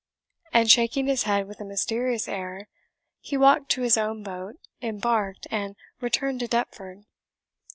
[0.51, 2.67] And shaking his head with a mysterious air,
[3.19, 7.03] he walked to his own boat, embarked, and returned to Deptford.